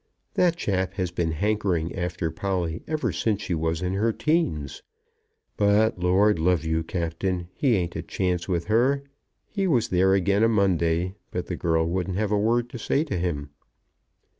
That 0.33 0.55
chap 0.55 0.95
has 0.95 1.11
been 1.11 1.33
hankering 1.33 1.95
after 1.95 2.31
Polly 2.31 2.81
ever 2.87 3.11
since 3.11 3.39
she 3.43 3.53
was 3.53 3.83
in 3.83 3.93
her 3.93 4.11
teens. 4.11 4.81
But, 5.57 5.99
Lord 5.99 6.39
love 6.39 6.65
you, 6.65 6.81
Captain, 6.81 7.49
he 7.53 7.75
ain't 7.75 7.95
a 7.95 8.01
chance 8.01 8.47
with 8.49 8.65
her. 8.65 9.03
He 9.47 9.67
was 9.67 9.89
there 9.89 10.15
again 10.15 10.43
o' 10.43 10.47
Monday, 10.47 11.13
but 11.29 11.45
the 11.45 11.55
girl 11.55 11.85
wouldn't 11.85 12.17
have 12.17 12.31
a 12.31 12.35
word 12.39 12.67
to 12.71 12.79
say 12.79 13.03
to 13.03 13.15
him." 13.15 13.51